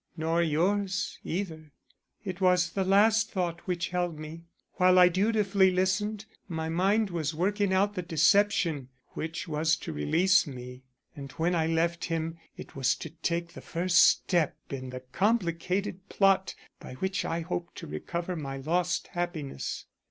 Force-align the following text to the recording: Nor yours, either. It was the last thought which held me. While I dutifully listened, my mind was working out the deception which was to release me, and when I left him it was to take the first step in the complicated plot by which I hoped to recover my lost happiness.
Nor 0.17 0.41
yours, 0.41 1.19
either. 1.23 1.71
It 2.25 2.41
was 2.41 2.71
the 2.71 2.83
last 2.83 3.29
thought 3.29 3.59
which 3.67 3.89
held 3.89 4.17
me. 4.17 4.45
While 4.77 4.97
I 4.97 5.09
dutifully 5.09 5.69
listened, 5.69 6.25
my 6.47 6.69
mind 6.69 7.11
was 7.11 7.35
working 7.35 7.71
out 7.71 7.93
the 7.93 8.01
deception 8.01 8.89
which 9.09 9.47
was 9.47 9.75
to 9.75 9.93
release 9.93 10.47
me, 10.47 10.81
and 11.15 11.31
when 11.33 11.53
I 11.53 11.67
left 11.67 12.05
him 12.05 12.39
it 12.57 12.75
was 12.75 12.95
to 12.95 13.11
take 13.11 13.49
the 13.53 13.61
first 13.61 13.99
step 13.99 14.57
in 14.71 14.89
the 14.89 15.01
complicated 15.01 16.09
plot 16.09 16.55
by 16.79 16.93
which 16.95 17.23
I 17.23 17.41
hoped 17.41 17.75
to 17.75 17.85
recover 17.85 18.35
my 18.35 18.57
lost 18.57 19.05
happiness. 19.09 19.85